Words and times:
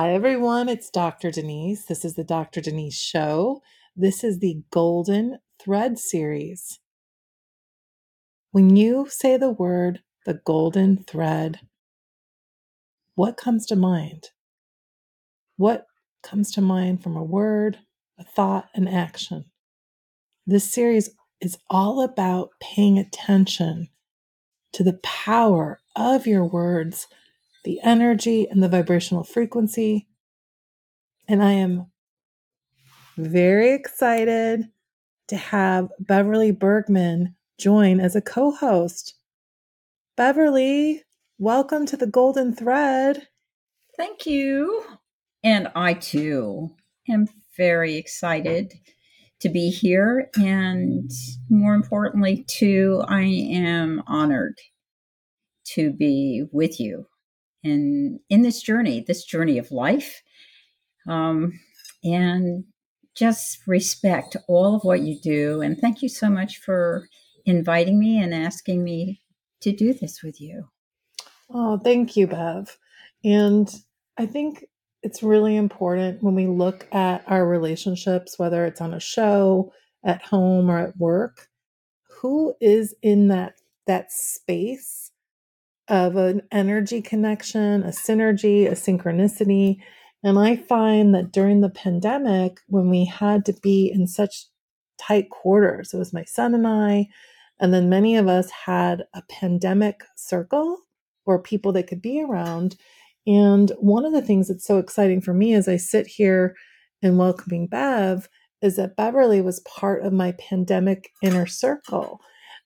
Hi, 0.00 0.14
everyone. 0.14 0.68
It's 0.68 0.90
Dr. 0.90 1.32
Denise. 1.32 1.86
This 1.86 2.04
is 2.04 2.14
the 2.14 2.22
Dr. 2.22 2.60
Denise 2.60 2.96
Show. 2.96 3.62
This 3.96 4.22
is 4.22 4.38
the 4.38 4.62
Golden 4.70 5.40
Thread 5.60 5.98
series. 5.98 6.78
When 8.52 8.76
you 8.76 9.08
say 9.10 9.36
the 9.36 9.50
word 9.50 10.02
the 10.24 10.34
golden 10.34 11.02
thread, 11.02 11.62
what 13.16 13.36
comes 13.36 13.66
to 13.66 13.74
mind? 13.74 14.28
What 15.56 15.86
comes 16.22 16.52
to 16.52 16.60
mind 16.60 17.02
from 17.02 17.16
a 17.16 17.24
word, 17.24 17.80
a 18.20 18.22
thought, 18.22 18.68
an 18.76 18.86
action? 18.86 19.46
This 20.46 20.72
series 20.72 21.10
is 21.40 21.58
all 21.68 22.02
about 22.02 22.50
paying 22.60 23.00
attention 23.00 23.88
to 24.74 24.84
the 24.84 25.00
power 25.02 25.80
of 25.96 26.24
your 26.24 26.44
words 26.44 27.08
the 27.68 27.80
energy 27.82 28.48
and 28.48 28.62
the 28.62 28.68
vibrational 28.68 29.22
frequency. 29.22 30.08
And 31.28 31.42
I 31.42 31.52
am 31.52 31.90
very 33.18 33.74
excited 33.74 34.70
to 35.26 35.36
have 35.36 35.90
Beverly 36.00 36.50
Bergmann 36.50 37.34
join 37.58 38.00
as 38.00 38.16
a 38.16 38.22
co 38.22 38.52
host. 38.52 39.16
Beverly, 40.16 41.02
welcome 41.36 41.84
to 41.84 41.98
the 41.98 42.06
Golden 42.06 42.56
Thread. 42.56 43.28
Thank 43.98 44.24
you. 44.24 44.82
And 45.44 45.70
I 45.76 45.92
too 45.92 46.74
am 47.06 47.26
very 47.54 47.96
excited 47.96 48.72
to 49.40 49.50
be 49.50 49.68
here. 49.68 50.30
And 50.38 51.10
more 51.50 51.74
importantly, 51.74 52.46
too, 52.48 53.04
I 53.06 53.24
am 53.24 54.02
honored 54.06 54.56
to 55.74 55.92
be 55.92 56.46
with 56.50 56.80
you 56.80 57.04
in 57.62 58.20
in 58.28 58.42
this 58.42 58.62
journey, 58.62 59.04
this 59.06 59.24
journey 59.24 59.58
of 59.58 59.70
life, 59.70 60.22
um, 61.08 61.58
and 62.04 62.64
just 63.14 63.66
respect 63.66 64.36
all 64.46 64.76
of 64.76 64.84
what 64.84 65.00
you 65.00 65.18
do. 65.20 65.60
And 65.60 65.76
thank 65.78 66.02
you 66.02 66.08
so 66.08 66.30
much 66.30 66.58
for 66.58 67.08
inviting 67.44 67.98
me 67.98 68.20
and 68.20 68.32
asking 68.32 68.84
me 68.84 69.20
to 69.60 69.72
do 69.72 69.92
this 69.92 70.22
with 70.22 70.40
you. 70.40 70.68
Oh, 71.50 71.78
thank 71.78 72.16
you, 72.16 72.26
Bev. 72.26 72.78
And 73.24 73.68
I 74.18 74.26
think 74.26 74.66
it's 75.02 75.22
really 75.22 75.56
important 75.56 76.22
when 76.22 76.34
we 76.34 76.46
look 76.46 76.86
at 76.92 77.24
our 77.26 77.46
relationships, 77.46 78.38
whether 78.38 78.64
it's 78.66 78.80
on 78.80 78.94
a 78.94 79.00
show, 79.00 79.72
at 80.04 80.22
home, 80.22 80.70
or 80.70 80.78
at 80.78 80.96
work, 80.96 81.48
who 82.08 82.54
is 82.60 82.94
in 83.02 83.28
that 83.28 83.54
that 83.86 84.12
space 84.12 85.07
of 85.88 86.16
an 86.16 86.42
energy 86.52 87.00
connection, 87.00 87.82
a 87.82 87.88
synergy, 87.88 88.66
a 88.66 88.72
synchronicity. 88.72 89.78
And 90.22 90.38
I 90.38 90.56
find 90.56 91.14
that 91.14 91.32
during 91.32 91.60
the 91.60 91.70
pandemic, 91.70 92.58
when 92.66 92.90
we 92.90 93.04
had 93.04 93.44
to 93.46 93.52
be 93.52 93.90
in 93.92 94.06
such 94.06 94.46
tight 94.98 95.30
quarters, 95.30 95.94
it 95.94 95.98
was 95.98 96.12
my 96.12 96.24
son 96.24 96.54
and 96.54 96.66
I, 96.66 97.08
and 97.60 97.72
then 97.72 97.88
many 97.88 98.16
of 98.16 98.28
us 98.28 98.50
had 98.50 99.04
a 99.14 99.22
pandemic 99.28 100.02
circle 100.16 100.78
or 101.26 101.40
people 101.40 101.72
that 101.72 101.86
could 101.86 102.02
be 102.02 102.22
around. 102.22 102.76
And 103.26 103.70
one 103.78 104.04
of 104.04 104.12
the 104.12 104.22
things 104.22 104.48
that's 104.48 104.66
so 104.66 104.78
exciting 104.78 105.20
for 105.20 105.34
me 105.34 105.54
as 105.54 105.68
I 105.68 105.76
sit 105.76 106.06
here 106.06 106.56
and 107.02 107.18
welcoming 107.18 107.66
Bev 107.66 108.28
is 108.62 108.76
that 108.76 108.96
Beverly 108.96 109.40
was 109.40 109.60
part 109.60 110.02
of 110.04 110.12
my 110.12 110.32
pandemic 110.32 111.10
inner 111.22 111.46
circle. 111.46 112.20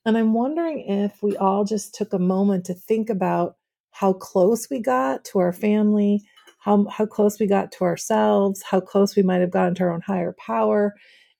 And 0.04 0.18
I'm 0.18 0.34
wondering 0.34 0.80
if 0.80 1.22
we 1.22 1.36
all 1.36 1.64
just 1.64 1.94
took 1.94 2.12
a 2.12 2.18
moment 2.18 2.64
to 2.66 2.74
think 2.74 3.08
about 3.08 3.56
how 3.92 4.12
close 4.14 4.68
we 4.68 4.80
got 4.80 5.24
to 5.26 5.38
our 5.38 5.52
family, 5.52 6.22
how, 6.58 6.86
how 6.86 7.06
close 7.06 7.38
we 7.38 7.46
got 7.46 7.70
to 7.72 7.84
ourselves, 7.84 8.62
how 8.62 8.80
close 8.80 9.14
we 9.14 9.22
might 9.22 9.40
have 9.40 9.50
gotten 9.50 9.74
to 9.76 9.84
our 9.84 9.92
own 9.92 10.00
higher 10.00 10.34
power, 10.38 10.94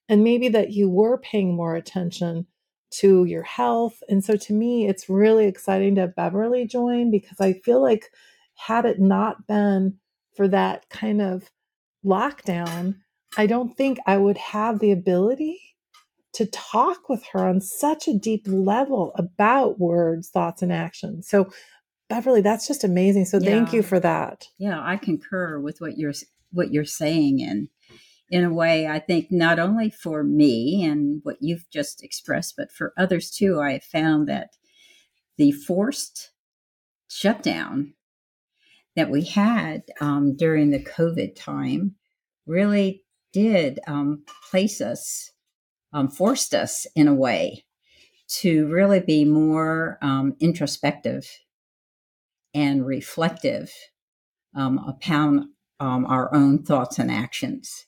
and 0.07 0.23
maybe 0.23 0.49
that 0.49 0.71
you 0.71 0.89
were 0.89 1.17
paying 1.17 1.55
more 1.55 1.75
attention 1.75 2.45
to 2.91 3.25
your 3.25 3.43
health. 3.43 4.01
And 4.07 4.23
so 4.23 4.35
to 4.35 4.53
me, 4.53 4.87
it's 4.87 5.09
really 5.09 5.45
exciting 5.45 5.95
to 5.95 6.01
have 6.01 6.15
Beverly 6.15 6.67
join 6.67 7.09
because 7.09 7.39
I 7.39 7.53
feel 7.53 7.81
like 7.81 8.11
had 8.55 8.85
it 8.85 8.99
not 8.99 9.47
been 9.47 9.97
for 10.35 10.47
that 10.49 10.87
kind 10.89 11.21
of 11.21 11.49
lockdown, 12.05 12.95
I 13.35 13.47
don't 13.47 13.75
think 13.75 13.97
I 14.05 14.17
would 14.17 14.37
have 14.37 14.79
the 14.79 14.91
ability 14.91 15.72
to 16.33 16.45
talk 16.47 17.09
with 17.09 17.23
her 17.31 17.47
on 17.47 17.61
such 17.61 18.07
a 18.07 18.17
deep 18.17 18.43
level 18.47 19.11
about 19.15 19.79
words, 19.79 20.29
thoughts, 20.29 20.61
and 20.61 20.73
actions. 20.73 21.27
So, 21.27 21.51
Beverly, 22.09 22.41
that's 22.41 22.67
just 22.67 22.83
amazing. 22.83 23.25
So, 23.25 23.37
yeah. 23.37 23.49
thank 23.49 23.73
you 23.73 23.83
for 23.83 23.99
that. 23.99 24.47
Yeah, 24.57 24.79
I 24.81 24.97
concur 24.97 25.59
with 25.59 25.79
what 25.79 25.97
you're 25.97 26.13
what 26.51 26.71
you're 26.71 26.85
saying, 26.85 27.41
and 27.41 27.69
in 28.29 28.43
a 28.43 28.53
way, 28.53 28.87
I 28.87 28.99
think 28.99 29.31
not 29.31 29.59
only 29.59 29.89
for 29.89 30.23
me 30.23 30.83
and 30.83 31.19
what 31.23 31.37
you've 31.39 31.69
just 31.71 32.03
expressed, 32.03 32.55
but 32.57 32.71
for 32.71 32.93
others 32.97 33.29
too. 33.29 33.61
I 33.61 33.73
have 33.73 33.83
found 33.83 34.27
that 34.27 34.55
the 35.37 35.51
forced 35.51 36.31
shutdown 37.09 37.93
that 38.95 39.09
we 39.09 39.23
had 39.23 39.83
um, 40.01 40.35
during 40.35 40.69
the 40.69 40.83
COVID 40.83 41.35
time 41.35 41.95
really 42.45 43.03
did 43.31 43.79
um, 43.87 44.23
place 44.49 44.81
us 44.81 45.32
um, 45.93 46.07
forced 46.09 46.53
us 46.53 46.87
in 46.95 47.07
a 47.07 47.13
way 47.13 47.65
to 48.27 48.67
really 48.67 48.99
be 48.99 49.25
more 49.25 49.97
um, 50.01 50.35
introspective 50.39 51.29
and 52.53 52.85
reflective 52.85 53.71
um, 54.55 54.79
upon 54.87 55.49
um, 55.79 56.05
our 56.05 56.33
own 56.33 56.63
thoughts 56.63 56.99
and 56.99 57.11
actions. 57.11 57.85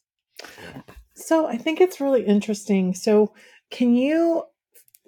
So 1.16 1.48
I 1.48 1.58
think 1.58 1.80
it's 1.80 2.02
really 2.02 2.26
interesting. 2.26 2.94
So, 2.94 3.34
can 3.72 3.96
you, 3.96 4.44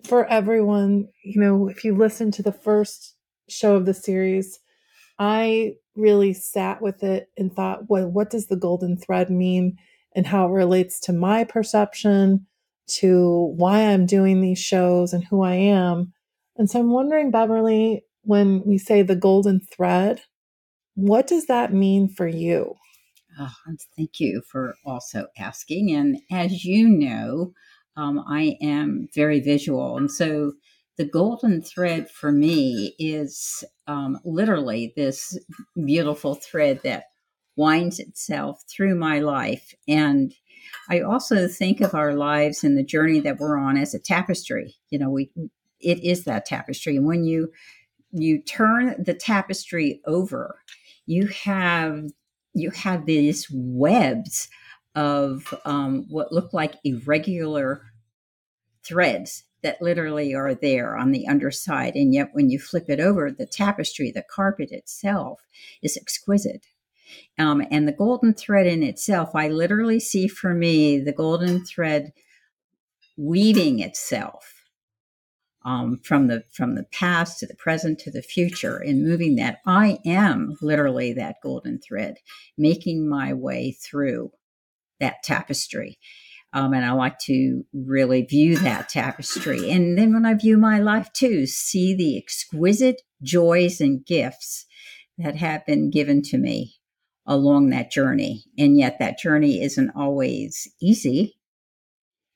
for 0.03 0.25
everyone, 0.27 1.09
you 1.23 1.39
know, 1.39 1.67
if 1.67 1.83
you 1.83 1.95
listen 1.95 2.31
to 2.31 2.43
the 2.43 2.51
first 2.51 3.15
show 3.49 3.75
of 3.75 3.85
the 3.85 3.93
series, 3.93 4.59
I 5.19 5.75
really 5.95 6.33
sat 6.33 6.81
with 6.81 7.03
it 7.03 7.29
and 7.37 7.53
thought, 7.53 7.89
well, 7.89 8.07
what 8.07 8.29
does 8.29 8.47
the 8.47 8.55
golden 8.55 8.97
thread 8.97 9.29
mean 9.29 9.77
and 10.15 10.25
how 10.25 10.47
it 10.47 10.51
relates 10.51 10.99
to 11.01 11.13
my 11.13 11.43
perception, 11.43 12.47
to 12.87 13.53
why 13.55 13.81
I'm 13.81 14.05
doing 14.05 14.41
these 14.41 14.59
shows 14.59 15.13
and 15.13 15.23
who 15.25 15.43
I 15.43 15.55
am. 15.55 16.13
And 16.57 16.69
so 16.69 16.79
I'm 16.79 16.91
wondering, 16.91 17.31
Beverly, 17.31 18.03
when 18.23 18.63
we 18.65 18.77
say 18.77 19.01
the 19.01 19.15
golden 19.15 19.59
thread, 19.59 20.21
what 20.95 21.27
does 21.27 21.45
that 21.45 21.73
mean 21.73 22.09
for 22.09 22.27
you? 22.27 22.75
Oh, 23.39 23.53
thank 23.95 24.19
you 24.19 24.41
for 24.49 24.75
also 24.85 25.27
asking. 25.37 25.91
And 25.91 26.17
as 26.31 26.63
you 26.65 26.89
know, 26.89 27.53
um, 27.95 28.23
I 28.27 28.57
am 28.61 29.07
very 29.13 29.39
visual. 29.39 29.97
And 29.97 30.11
so 30.11 30.53
the 30.97 31.05
golden 31.05 31.61
thread 31.61 32.09
for 32.09 32.31
me 32.31 32.95
is 32.97 33.63
um, 33.85 34.19
literally 34.25 34.93
this 34.95 35.37
beautiful 35.85 36.35
thread 36.35 36.81
that 36.83 37.05
winds 37.55 37.99
itself 37.99 38.61
through 38.69 38.95
my 38.95 39.19
life. 39.19 39.73
And 39.87 40.33
I 40.89 41.01
also 41.01 41.47
think 41.47 41.81
of 41.81 41.93
our 41.93 42.13
lives 42.13 42.63
and 42.63 42.77
the 42.77 42.83
journey 42.83 43.19
that 43.21 43.39
we're 43.39 43.57
on 43.57 43.77
as 43.77 43.93
a 43.93 43.99
tapestry. 43.99 44.75
You 44.89 44.99
know, 44.99 45.09
we 45.09 45.31
it 45.79 46.03
is 46.03 46.23
that 46.23 46.45
tapestry, 46.45 46.97
and 46.97 47.05
when 47.05 47.23
you 47.23 47.51
you 48.11 48.41
turn 48.41 48.95
the 49.03 49.13
tapestry 49.13 50.01
over, 50.05 50.59
you 51.05 51.27
have 51.27 52.05
you 52.53 52.71
have 52.71 53.05
these 53.05 53.47
webs 53.51 54.49
of 54.95 55.53
um, 55.65 56.05
what 56.09 56.31
look 56.31 56.53
like 56.53 56.75
irregular 56.83 57.83
threads 58.83 59.43
that 59.61 59.81
literally 59.81 60.33
are 60.33 60.55
there 60.55 60.95
on 60.95 61.11
the 61.11 61.27
underside. 61.27 61.95
And 61.95 62.13
yet, 62.13 62.29
when 62.33 62.49
you 62.49 62.59
flip 62.59 62.89
it 62.89 62.99
over, 62.99 63.31
the 63.31 63.45
tapestry, 63.45 64.11
the 64.11 64.23
carpet 64.23 64.71
itself, 64.71 65.41
is 65.83 65.97
exquisite. 65.97 66.65
Um, 67.37 67.63
and 67.71 67.87
the 67.87 67.93
golden 67.93 68.33
thread 68.33 68.67
in 68.67 68.83
itself, 68.83 69.35
I 69.35 69.47
literally 69.49 69.99
see 69.99 70.27
for 70.27 70.53
me 70.53 70.99
the 70.99 71.13
golden 71.13 71.65
thread 71.65 72.13
weaving 73.17 73.79
itself 73.79 74.57
um, 75.67 75.97
from 75.97 76.27
the 76.27 76.43
from 76.53 76.75
the 76.75 76.85
past 76.85 77.39
to 77.39 77.45
the 77.45 77.55
present 77.55 77.99
to 77.99 78.11
the 78.11 78.21
future 78.21 78.77
and 78.77 79.03
moving 79.03 79.35
that. 79.35 79.59
I 79.65 79.99
am 80.05 80.55
literally 80.61 81.13
that 81.13 81.37
golden 81.43 81.79
thread, 81.79 82.17
making 82.57 83.09
my 83.09 83.33
way 83.33 83.73
through 83.73 84.31
that 84.99 85.23
tapestry. 85.23 85.99
Um, 86.53 86.73
and 86.73 86.85
I 86.85 86.93
like 86.93 87.19
to 87.25 87.65
really 87.73 88.21
view 88.21 88.57
that 88.59 88.87
tapestry. 88.87 89.69
And 89.69 89.97
then 89.97 90.13
when 90.13 90.25
I 90.25 90.33
view 90.33 90.57
my 90.57 90.79
life 90.79 91.11
too, 91.11 91.45
see 91.45 91.93
the 91.93 92.17
exquisite 92.17 93.01
joys 93.21 93.81
and 93.81 94.05
gifts 94.05 94.65
that 95.17 95.35
have 95.35 95.65
been 95.65 95.91
given 95.91 96.21
to 96.23 96.37
me 96.37 96.75
along 97.27 97.69
that 97.69 97.91
journey. 97.91 98.45
And 98.57 98.77
yet 98.77 98.97
that 98.99 99.19
journey 99.19 99.61
isn't 99.61 99.91
always 99.95 100.67
easy. 100.81 101.37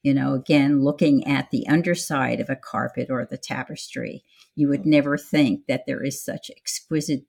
You 0.04 0.14
know, 0.14 0.34
again, 0.34 0.84
looking 0.84 1.26
at 1.26 1.50
the 1.52 1.68
underside 1.68 2.40
of 2.40 2.50
a 2.50 2.56
carpet 2.56 3.10
or 3.10 3.26
the 3.26 3.38
tapestry, 3.38 4.24
you 4.56 4.68
would 4.68 4.86
never 4.86 5.18
think 5.18 5.68
that 5.68 5.86
there 5.88 6.04
is 6.04 6.24
such 6.24 6.52
exquisite 6.56 7.24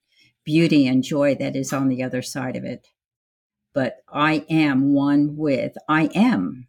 beauty 0.45 0.87
and 0.87 1.05
joy 1.05 1.37
that 1.37 1.55
is 1.55 1.73
on 1.73 1.89
the 1.89 2.03
other 2.03 2.23
side 2.23 2.57
of 2.57 2.65
it. 2.65 2.89
but 3.75 3.99
I 4.09 4.45
am 4.51 4.93
one 4.93 5.37
with, 5.37 5.77
I 5.89 6.11
am 6.15 6.69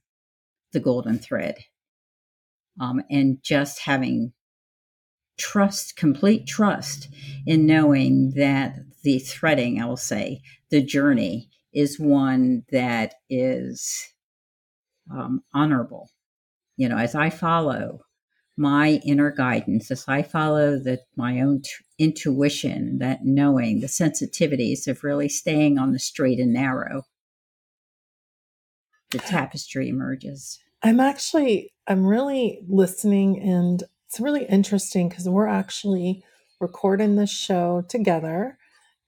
the 0.72 0.80
golden 0.80 1.19
thread. 1.19 1.57
Um, 2.80 3.04
and 3.10 3.42
just 3.44 3.80
having 3.80 4.34
trust, 5.44 5.98
complete 5.98 6.48
trust 6.48 7.10
in 7.45 7.66
knowing 7.66 8.31
that 8.38 8.78
the 9.04 9.19
threading, 9.19 9.81
I 9.81 9.86
will 9.86 9.98
say, 9.98 10.42
the 10.72 10.81
journey 10.81 11.50
is 11.74 12.00
one 12.00 12.63
that 12.72 13.16
is 13.30 14.13
um, 15.12 15.44
honorable. 15.54 16.10
You 16.78 16.88
know, 16.88 16.98
as 16.98 17.13
I 17.13 17.30
follow 17.30 18.06
my 18.56 19.01
inner 19.06 19.31
guidance, 19.31 19.92
as 19.92 20.06
I 20.07 20.22
follow 20.24 20.80
the, 20.80 21.01
my 21.18 21.42
own 21.42 21.63
t- 21.63 21.72
intuition, 22.00 23.00
that 23.00 23.25
knowing, 23.25 23.81
the 23.81 23.88
sensitivities 23.88 24.88
of 24.88 25.04
really 25.04 25.28
staying 25.28 25.78
on 25.78 25.92
the 25.92 26.00
straight 26.00 26.39
and 26.39 26.54
narrow, 26.54 27.04
the 29.12 29.19
tapestry 29.19 29.89
emerges. 29.89 30.60
I'm 30.81 31.01
actually, 31.01 31.74
I'm 31.86 32.06
really 32.06 32.62
listening 32.68 33.42
and 33.42 33.84
it's 34.13 34.19
really 34.19 34.45
interesting 34.45 35.10
because 35.10 35.27
we're 35.27 35.48
actually 35.48 36.24
recording 36.60 37.15
this 37.15 37.31
show 37.31 37.83
together 37.89 38.60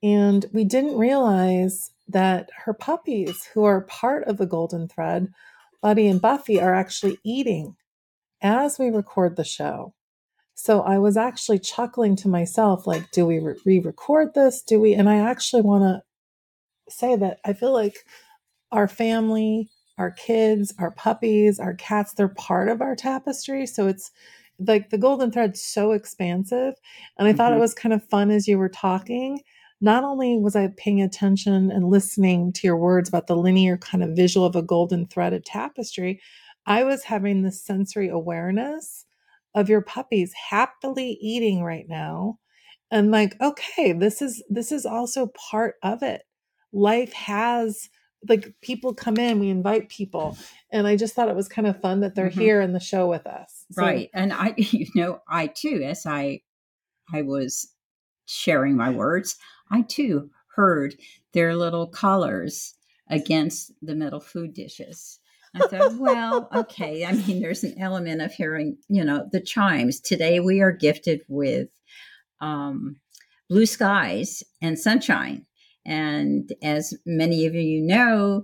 and 0.02 0.48
we 0.52 0.64
didn't 0.64 0.98
realize 0.98 1.92
that 2.08 2.50
her 2.64 2.74
puppies, 2.74 3.48
who 3.54 3.66
are 3.66 3.82
part 3.82 4.24
of 4.24 4.38
the 4.38 4.48
golden 4.48 4.88
thread, 4.88 5.32
Buddy 5.80 6.08
and 6.08 6.20
Buffy, 6.20 6.60
are 6.60 6.74
actually 6.74 7.20
eating 7.24 7.76
as 8.42 8.80
we 8.80 8.90
record 8.90 9.36
the 9.36 9.44
show. 9.44 9.94
So 10.56 10.82
I 10.82 10.98
was 10.98 11.18
actually 11.18 11.60
chuckling 11.60 12.16
to 12.16 12.28
myself, 12.28 12.88
like, 12.88 13.12
do 13.12 13.28
we 13.28 13.38
re 13.64 13.80
record 13.80 14.34
this? 14.34 14.64
Do 14.64 14.80
we? 14.80 14.96
And 14.96 15.08
I 15.08 15.18
actually 15.18 15.62
want 15.62 15.84
to 15.84 16.02
say 16.92 17.16
that 17.16 17.38
I 17.46 17.54
feel 17.54 17.74
like 17.74 17.98
our 18.72 18.88
family, 18.88 19.70
our 20.00 20.10
kids, 20.10 20.74
our 20.80 20.90
puppies, 20.90 21.60
our 21.60 21.76
cats, 21.76 22.14
they're 22.14 22.28
part 22.28 22.70
of 22.70 22.82
our 22.82 22.96
tapestry. 22.96 23.68
So 23.68 23.86
it's 23.86 24.10
like 24.60 24.90
the 24.90 24.98
golden 24.98 25.32
thread's 25.32 25.62
so 25.62 25.92
expansive. 25.92 26.76
And 27.18 27.28
I 27.28 27.32
mm-hmm. 27.32 27.38
thought 27.38 27.52
it 27.52 27.56
mm-hmm. 27.56 27.62
was 27.62 27.74
kind 27.74 27.94
of 27.94 28.08
fun 28.08 28.32
as 28.32 28.48
you 28.48 28.58
were 28.58 28.70
talking. 28.70 29.42
Not 29.82 30.04
only 30.04 30.38
was 30.38 30.56
I 30.56 30.70
paying 30.78 31.02
attention 31.02 31.72
and 31.72 31.90
listening 31.90 32.54
to 32.54 32.68
your 32.68 32.78
words 32.78 33.10
about 33.10 33.28
the 33.28 33.36
linear 33.36 33.78
kind 33.78 34.04
of 34.04 34.16
visual 34.16 34.46
of 34.46 34.56
a 34.56 34.62
golden 34.62 35.08
threaded 35.08 35.46
tapestry, 35.46 36.22
I 36.66 36.84
was 36.84 37.04
having 37.04 37.42
this 37.42 37.62
sensory 37.62 38.10
awareness 38.10 39.06
of 39.56 39.70
your 39.70 39.82
puppies 39.82 40.34
happily 40.50 41.18
eating 41.22 41.64
right 41.64 41.88
now 41.88 42.38
and 42.92 43.10
like 43.10 43.40
okay 43.42 43.94
this 43.94 44.22
is 44.22 44.44
this 44.50 44.72
is 44.72 44.86
also 44.86 45.28
part 45.28 45.76
of 45.82 46.04
it 46.04 46.24
life 46.74 47.14
has 47.14 47.90
like 48.28 48.54
people 48.62 48.94
come 48.94 49.18
in 49.18 49.40
we 49.40 49.50
invite 49.50 49.90
people 49.90 50.38
and 50.72 50.86
i 50.86 50.96
just 50.96 51.16
thought 51.16 51.30
it 51.30 51.36
was 51.36 51.48
kind 51.48 51.68
of 51.68 51.80
fun 51.82 52.02
that 52.02 52.16
they're 52.16 52.30
mm-hmm. 52.30 52.40
here 52.40 52.62
in 52.62 52.74
the 52.74 52.80
show 52.80 53.08
with 53.08 53.26
us 53.26 53.55
so, 53.72 53.82
right 53.82 54.10
and 54.14 54.34
i 54.34 54.54
you 54.58 54.88
know 54.96 55.20
i 55.28 55.48
too 55.48 55.82
as 55.86 56.06
i 56.06 56.40
i 57.14 57.22
was 57.22 57.74
sharing 58.26 58.76
my 58.76 58.90
words 58.90 59.38
i 59.72 59.82
too 59.82 60.30
heard 60.56 60.96
their 61.34 61.56
little 61.56 61.88
collars 61.88 62.76
against 63.10 63.72
the 63.82 63.96
metal 63.96 64.20
food 64.20 64.54
dishes 64.54 65.20
I 65.56 65.68
thought, 65.68 65.96
well, 65.96 66.50
okay. 66.56 67.06
I 67.06 67.14
mean, 67.14 67.42
there's 67.42 67.64
an 67.64 67.76
element 67.80 68.22
of 68.22 68.34
hearing, 68.34 68.78
you 68.90 69.04
know, 69.04 69.28
the 69.32 69.40
chimes. 69.40 70.00
Today 70.02 70.40
we 70.40 70.62
are 70.62 70.72
gifted 70.72 71.22
with 71.28 71.70
um, 72.42 72.98
blue 73.50 73.66
skies 73.66 74.44
and 74.62 74.78
sunshine. 74.78 75.46
And 75.86 76.52
as 76.64 76.94
many 77.06 77.46
of 77.46 77.54
you 77.54 77.82
know, 77.82 78.44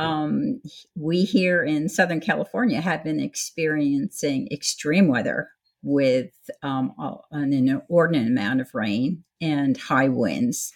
um, 0.00 0.62
we 0.96 1.24
here 1.24 1.62
in 1.62 1.90
Southern 1.90 2.20
California 2.20 2.80
have 2.80 3.04
been 3.04 3.20
experiencing 3.20 4.48
extreme 4.50 5.08
weather 5.08 5.50
with 5.82 6.32
um, 6.62 6.94
an 7.30 7.52
inordinate 7.52 8.26
amount 8.26 8.62
of 8.62 8.74
rain 8.74 9.24
and 9.42 9.76
high 9.76 10.08
winds. 10.08 10.72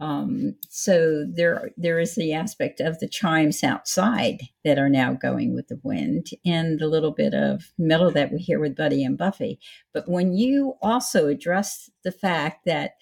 Um, 0.00 0.56
so 0.68 1.26
there, 1.32 1.70
there 1.76 2.00
is 2.00 2.16
the 2.16 2.32
aspect 2.32 2.80
of 2.80 2.98
the 2.98 3.08
chimes 3.08 3.62
outside 3.62 4.40
that 4.64 4.78
are 4.78 4.88
now 4.88 5.12
going 5.12 5.54
with 5.54 5.68
the 5.68 5.80
wind, 5.84 6.30
and 6.44 6.80
the 6.80 6.88
little 6.88 7.12
bit 7.12 7.34
of 7.34 7.70
metal 7.78 8.10
that 8.10 8.32
we 8.32 8.38
hear 8.38 8.58
with 8.58 8.74
Buddy 8.74 9.04
and 9.04 9.16
Buffy. 9.16 9.60
But 9.94 10.08
when 10.08 10.32
you 10.32 10.74
also 10.82 11.28
address 11.28 11.88
the 12.02 12.12
fact 12.12 12.64
that 12.64 12.92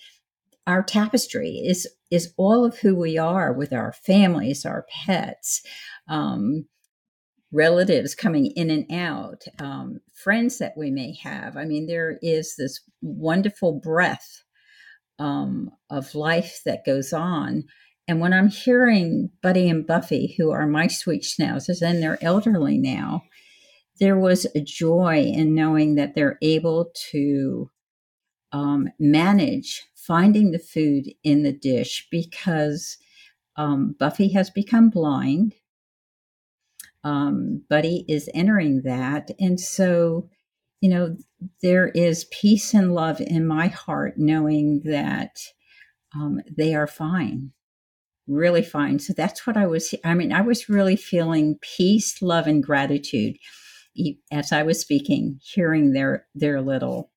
our 0.66 0.82
tapestry 0.82 1.62
is 1.64 1.88
is 2.10 2.32
all 2.36 2.64
of 2.64 2.78
who 2.78 2.94
we 2.94 3.18
are 3.18 3.52
with 3.52 3.72
our 3.72 3.92
families, 3.92 4.64
our 4.64 4.86
pets, 5.04 5.62
um, 6.08 6.66
relatives 7.52 8.14
coming 8.14 8.52
in 8.56 8.70
and 8.70 8.90
out, 8.92 9.44
um, 9.58 9.98
friends 10.12 10.58
that 10.58 10.74
we 10.76 10.90
may 10.90 11.14
have. 11.22 11.56
I 11.56 11.64
mean, 11.64 11.86
there 11.86 12.18
is 12.22 12.54
this 12.56 12.80
wonderful 13.00 13.80
breath 13.80 14.42
um, 15.18 15.70
of 15.90 16.14
life 16.14 16.60
that 16.64 16.84
goes 16.84 17.12
on. 17.12 17.64
And 18.06 18.20
when 18.20 18.32
I'm 18.32 18.48
hearing 18.48 19.30
Buddy 19.42 19.68
and 19.68 19.86
Buffy, 19.86 20.34
who 20.38 20.50
are 20.50 20.66
my 20.66 20.86
sweet 20.86 21.22
schnauzers, 21.22 21.82
and 21.82 22.02
they're 22.02 22.22
elderly 22.22 22.78
now, 22.78 23.22
there 24.00 24.18
was 24.18 24.46
a 24.54 24.60
joy 24.60 25.22
in 25.22 25.54
knowing 25.54 25.96
that 25.96 26.14
they're 26.14 26.38
able 26.40 26.90
to 27.10 27.70
um, 28.52 28.88
manage 28.98 29.84
finding 30.08 30.50
the 30.50 30.58
food 30.58 31.04
in 31.22 31.44
the 31.44 31.52
dish 31.52 32.08
because 32.10 32.96
um, 33.56 33.94
Buffy 34.00 34.32
has 34.32 34.50
become 34.50 34.90
blind. 34.90 35.54
Um, 37.04 37.62
Buddy 37.70 38.04
is 38.08 38.28
entering 38.34 38.82
that. 38.82 39.30
And 39.38 39.60
so 39.60 40.28
you 40.80 40.88
know, 40.88 41.16
there 41.62 41.88
is 41.88 42.26
peace 42.26 42.74
and 42.74 42.94
love 42.94 43.20
in 43.20 43.46
my 43.46 43.68
heart 43.68 44.14
knowing 44.16 44.80
that 44.84 45.40
um, 46.14 46.40
they 46.56 46.74
are 46.74 46.86
fine, 46.86 47.52
really 48.26 48.62
fine. 48.62 48.98
So 48.98 49.12
that's 49.12 49.46
what 49.46 49.56
I 49.56 49.66
was, 49.66 49.94
I 50.04 50.14
mean, 50.14 50.32
I 50.32 50.40
was 50.40 50.68
really 50.68 50.96
feeling 50.96 51.58
peace, 51.60 52.22
love, 52.22 52.46
and 52.46 52.62
gratitude 52.62 53.36
as 54.30 54.52
I 54.52 54.62
was 54.62 54.80
speaking, 54.80 55.40
hearing 55.42 55.92
their, 55.92 56.26
their 56.34 56.60
little 56.60 57.10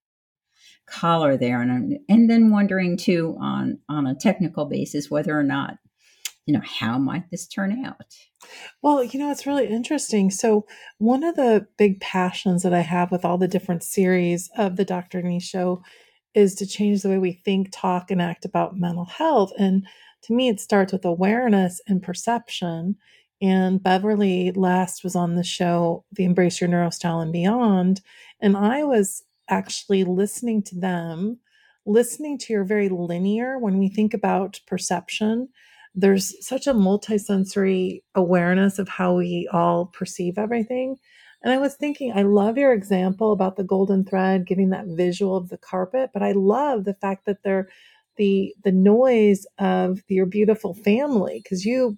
collar 0.91 1.37
there 1.37 1.61
and 1.61 1.97
and 2.09 2.29
then 2.29 2.51
wondering 2.51 2.97
too 2.97 3.37
on 3.39 3.79
on 3.89 4.05
a 4.05 4.15
technical 4.15 4.65
basis 4.65 5.09
whether 5.09 5.37
or 5.37 5.43
not 5.43 5.77
you 6.45 6.53
know, 6.53 6.61
how 6.65 6.97
might 6.97 7.29
this 7.29 7.47
turn 7.47 7.85
out? 7.85 8.15
Well, 8.81 9.03
you 9.03 9.19
know, 9.19 9.31
it's 9.31 9.45
really 9.45 9.67
interesting. 9.67 10.31
So, 10.31 10.65
one 10.97 11.23
of 11.23 11.35
the 11.35 11.67
big 11.77 11.99
passions 12.01 12.63
that 12.63 12.73
I 12.73 12.81
have 12.81 13.11
with 13.11 13.23
all 13.23 13.37
the 13.37 13.47
different 13.47 13.83
series 13.83 14.49
of 14.57 14.75
the 14.75 14.85
Dr. 14.85 15.21
Denise 15.21 15.43
show 15.43 15.83
is 16.33 16.55
to 16.55 16.65
change 16.65 17.01
the 17.01 17.09
way 17.09 17.19
we 17.19 17.33
think, 17.45 17.69
talk, 17.71 18.09
and 18.09 18.21
act 18.21 18.45
about 18.45 18.77
mental 18.77 19.05
health. 19.05 19.51
And 19.57 19.85
to 20.23 20.33
me, 20.33 20.49
it 20.49 20.59
starts 20.59 20.91
with 20.91 21.05
awareness 21.05 21.79
and 21.87 22.01
perception. 22.01 22.95
And 23.41 23.81
Beverly 23.81 24.51
last 24.51 25.03
was 25.03 25.15
on 25.15 25.35
the 25.35 25.43
show, 25.43 26.05
the 26.11 26.25
Embrace 26.25 26.61
Your 26.61 26.69
Neurostyle 26.69 27.21
and 27.21 27.33
Beyond. 27.33 28.01
And 28.39 28.55
I 28.55 28.83
was 28.83 29.23
actually 29.51 30.03
listening 30.03 30.63
to 30.63 30.79
them, 30.79 31.39
listening 31.85 32.37
to 32.39 32.53
your 32.53 32.63
very 32.63 32.89
linear 32.89 33.59
when 33.59 33.77
we 33.77 33.89
think 33.89 34.13
about 34.13 34.59
perception 34.65 35.49
there's 35.93 36.45
such 36.45 36.67
a 36.67 36.73
multisensory 36.73 38.01
awareness 38.15 38.79
of 38.79 38.87
how 38.87 39.15
we 39.15 39.49
all 39.51 39.87
perceive 39.87 40.37
everything. 40.37 40.97
And 41.43 41.51
I 41.51 41.57
was 41.57 41.75
thinking, 41.75 42.13
I 42.15 42.21
love 42.21 42.57
your 42.57 42.71
example 42.71 43.31
about 43.33 43.55
the 43.55 43.63
golden 43.63 44.05
thread, 44.05 44.45
giving 44.45 44.69
that 44.69 44.85
visual 44.87 45.35
of 45.35 45.49
the 45.49 45.57
carpet, 45.57 46.11
but 46.13 46.21
I 46.23 46.33
love 46.33 46.85
the 46.85 46.93
fact 46.93 47.25
that 47.25 47.43
they're 47.43 47.67
the 48.17 48.53
the 48.63 48.71
noise 48.71 49.45
of 49.57 50.01
your 50.07 50.25
beautiful 50.25 50.73
family 50.73 51.41
because 51.43 51.65
you 51.65 51.97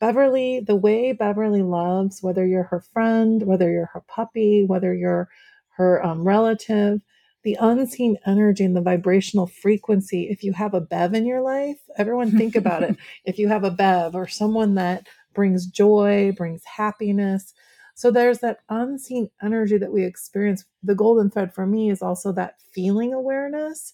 Beverly, 0.00 0.60
the 0.60 0.76
way 0.76 1.12
Beverly 1.12 1.62
loves, 1.62 2.22
whether 2.22 2.46
you're 2.46 2.64
her 2.64 2.80
friend, 2.92 3.44
whether 3.44 3.70
you're 3.70 3.90
her 3.94 4.02
puppy, 4.06 4.64
whether 4.66 4.94
you're 4.94 5.28
her 5.76 6.04
um, 6.04 6.26
relative, 6.26 7.00
the 7.42 7.56
unseen 7.60 8.16
energy 8.26 8.64
and 8.64 8.76
the 8.76 8.80
vibrational 8.80 9.46
frequency. 9.46 10.28
If 10.30 10.42
you 10.42 10.52
have 10.54 10.74
a 10.74 10.80
Bev 10.80 11.14
in 11.14 11.26
your 11.26 11.42
life, 11.42 11.78
everyone 11.98 12.30
think 12.30 12.56
about 12.56 12.82
it. 12.82 12.96
If 13.24 13.38
you 13.38 13.48
have 13.48 13.64
a 13.64 13.70
Bev 13.70 14.14
or 14.14 14.26
someone 14.26 14.74
that 14.76 15.06
brings 15.34 15.66
joy, 15.66 16.32
brings 16.36 16.64
happiness. 16.64 17.52
So 17.94 18.10
there's 18.10 18.38
that 18.40 18.60
unseen 18.68 19.30
energy 19.42 19.78
that 19.78 19.92
we 19.92 20.04
experience. 20.04 20.64
The 20.82 20.94
golden 20.94 21.30
thread 21.30 21.54
for 21.54 21.66
me 21.66 21.90
is 21.90 22.02
also 22.02 22.32
that 22.32 22.56
feeling 22.72 23.12
awareness 23.12 23.92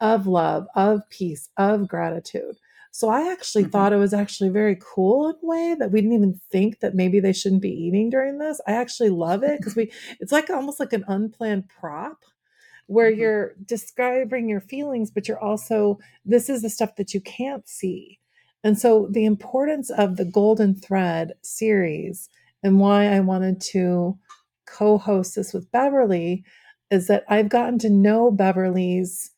of 0.00 0.26
love, 0.26 0.66
of 0.74 1.00
peace, 1.10 1.48
of 1.56 1.88
gratitude. 1.88 2.56
So 2.96 3.10
I 3.10 3.30
actually 3.30 3.64
mm-hmm. 3.64 3.72
thought 3.72 3.92
it 3.92 3.98
was 3.98 4.14
actually 4.14 4.48
very 4.48 4.78
cool 4.80 5.28
in 5.28 5.34
a 5.42 5.46
way 5.46 5.76
that 5.78 5.90
we 5.90 6.00
didn't 6.00 6.16
even 6.16 6.40
think 6.50 6.80
that 6.80 6.94
maybe 6.94 7.20
they 7.20 7.34
shouldn't 7.34 7.60
be 7.60 7.68
eating 7.68 8.08
during 8.08 8.38
this. 8.38 8.58
I 8.66 8.72
actually 8.72 9.10
love 9.10 9.42
it 9.42 9.58
because 9.58 9.76
we 9.76 9.92
it's 10.18 10.32
like 10.32 10.48
almost 10.48 10.80
like 10.80 10.94
an 10.94 11.04
unplanned 11.06 11.68
prop 11.68 12.16
where 12.86 13.10
mm-hmm. 13.10 13.20
you're 13.20 13.54
describing 13.66 14.48
your 14.48 14.62
feelings, 14.62 15.10
but 15.10 15.28
you're 15.28 15.38
also, 15.38 15.98
this 16.24 16.48
is 16.48 16.62
the 16.62 16.70
stuff 16.70 16.96
that 16.96 17.12
you 17.12 17.20
can't 17.20 17.68
see. 17.68 18.18
And 18.64 18.78
so, 18.78 19.08
the 19.10 19.26
importance 19.26 19.90
of 19.90 20.16
the 20.16 20.24
Golden 20.24 20.74
Thread 20.74 21.34
series 21.42 22.30
and 22.62 22.80
why 22.80 23.08
I 23.08 23.20
wanted 23.20 23.60
to 23.72 24.18
co 24.66 24.96
host 24.96 25.34
this 25.34 25.52
with 25.52 25.70
Beverly 25.70 26.44
is 26.90 27.08
that 27.08 27.24
I've 27.28 27.50
gotten 27.50 27.78
to 27.80 27.90
know 27.90 28.30
Beverly's 28.30 29.32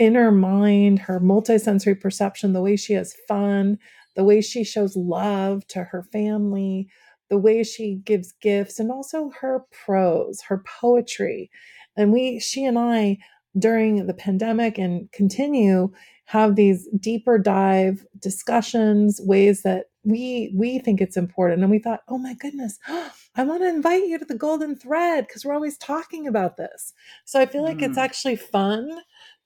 inner 0.00 0.32
mind, 0.32 0.98
her 0.98 1.20
multisensory 1.20 2.00
perception, 2.00 2.52
the 2.52 2.62
way 2.62 2.74
she 2.74 2.94
has 2.94 3.14
fun, 3.28 3.78
the 4.16 4.24
way 4.24 4.40
she 4.40 4.64
shows 4.64 4.96
love 4.96 5.64
to 5.68 5.84
her 5.84 6.02
family, 6.02 6.88
the 7.28 7.38
way 7.38 7.62
she 7.62 8.00
gives 8.04 8.32
gifts, 8.40 8.80
and 8.80 8.90
also 8.90 9.30
her 9.40 9.64
prose, 9.70 10.40
her 10.48 10.64
poetry. 10.66 11.50
And 11.96 12.12
we, 12.12 12.40
she 12.40 12.64
and 12.64 12.78
I, 12.78 13.18
during 13.58 14.06
the 14.06 14.14
pandemic 14.14 14.78
and 14.78 15.10
continue 15.12 15.90
have 16.26 16.54
these 16.54 16.88
deeper 17.00 17.38
dive 17.38 18.06
discussions 18.20 19.20
ways 19.24 19.62
that 19.62 19.86
we 20.04 20.52
we 20.56 20.78
think 20.78 21.00
it's 21.00 21.16
important 21.16 21.60
and 21.60 21.70
we 21.70 21.80
thought 21.80 22.00
oh 22.08 22.16
my 22.16 22.34
goodness 22.34 22.78
i 23.36 23.42
want 23.42 23.60
to 23.60 23.68
invite 23.68 24.06
you 24.06 24.18
to 24.18 24.24
the 24.24 24.36
golden 24.36 24.76
thread 24.76 25.26
because 25.26 25.44
we're 25.44 25.54
always 25.54 25.76
talking 25.76 26.28
about 26.28 26.56
this 26.56 26.92
so 27.24 27.40
i 27.40 27.46
feel 27.46 27.64
like 27.64 27.78
mm. 27.78 27.82
it's 27.82 27.98
actually 27.98 28.36
fun 28.36 29.00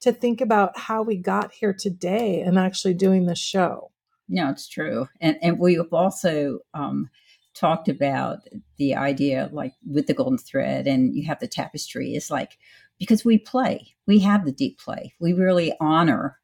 to 0.04 0.12
think 0.12 0.40
about 0.40 0.78
how 0.78 1.02
we 1.02 1.16
got 1.16 1.52
here 1.52 1.74
today 1.74 2.40
and 2.40 2.58
actually 2.58 2.94
doing 2.94 3.26
the 3.26 3.34
show. 3.34 3.90
No 4.28 4.50
it's 4.50 4.68
true. 4.68 5.08
And 5.20 5.36
and 5.42 5.58
we've 5.58 5.92
also 5.92 6.60
um 6.72 7.10
talked 7.54 7.88
about 7.88 8.38
the 8.78 8.94
idea 8.94 9.48
like 9.52 9.72
with 9.86 10.06
the 10.06 10.14
golden 10.14 10.38
thread 10.38 10.86
and 10.86 11.14
you 11.14 11.24
have 11.26 11.38
the 11.38 11.46
tapestry 11.46 12.14
is 12.14 12.30
like 12.30 12.58
because 12.98 13.24
we 13.24 13.38
play. 13.38 13.94
We 14.06 14.20
have 14.20 14.44
the 14.44 14.52
deep 14.52 14.78
play. 14.78 15.14
We 15.20 15.32
really 15.32 15.72
honor 15.80 16.38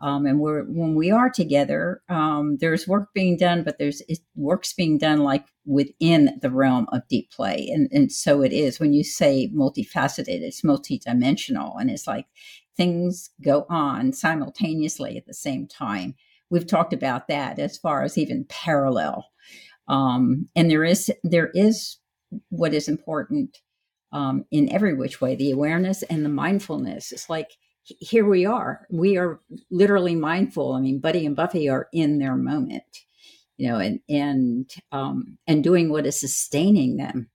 um, 0.00 0.26
and 0.26 0.40
we're 0.40 0.64
when 0.64 0.94
we 0.94 1.10
are 1.10 1.30
together 1.30 2.02
um, 2.08 2.56
there's 2.58 2.88
work 2.88 3.12
being 3.14 3.36
done 3.36 3.62
but 3.62 3.78
there's 3.78 4.02
it, 4.08 4.18
work's 4.34 4.72
being 4.72 4.98
done 4.98 5.20
like 5.20 5.46
within 5.64 6.38
the 6.42 6.50
realm 6.50 6.86
of 6.92 7.06
deep 7.08 7.30
play. 7.30 7.68
And, 7.72 7.88
and 7.92 8.10
so 8.10 8.42
it 8.42 8.52
is. 8.52 8.80
When 8.80 8.92
you 8.92 9.04
say 9.04 9.50
multifaceted 9.54 10.40
it's 10.40 10.62
multidimensional. 10.62 11.80
And 11.80 11.90
it's 11.90 12.06
like 12.06 12.26
things 12.76 13.30
go 13.42 13.66
on 13.68 14.12
simultaneously 14.12 15.16
at 15.16 15.26
the 15.26 15.34
same 15.34 15.66
time 15.66 16.14
we've 16.50 16.66
talked 16.66 16.92
about 16.92 17.28
that 17.28 17.58
as 17.58 17.78
far 17.78 18.02
as 18.02 18.18
even 18.18 18.44
parallel 18.48 19.26
um, 19.88 20.48
and 20.54 20.70
there 20.70 20.84
is 20.84 21.10
there 21.22 21.50
is 21.54 21.98
what 22.48 22.74
is 22.74 22.88
important 22.88 23.58
um, 24.12 24.44
in 24.50 24.70
every 24.72 24.94
which 24.94 25.20
way 25.20 25.34
the 25.34 25.50
awareness 25.50 26.02
and 26.04 26.24
the 26.24 26.30
mindfulness 26.30 27.12
it's 27.12 27.28
like 27.28 27.48
here 27.84 28.28
we 28.28 28.46
are. 28.46 28.86
We 28.90 29.16
are 29.16 29.40
literally 29.70 30.14
mindful. 30.14 30.72
I 30.72 30.80
mean, 30.80 31.00
Buddy 31.00 31.26
and 31.26 31.36
Buffy 31.36 31.68
are 31.68 31.88
in 31.92 32.18
their 32.18 32.36
moment, 32.36 32.84
you 33.56 33.68
know, 33.68 33.78
and 33.78 34.00
and 34.08 34.70
um, 34.92 35.38
and 35.46 35.64
doing 35.64 35.90
what 35.90 36.06
is 36.06 36.20
sustaining 36.20 36.96
them. 36.96 37.30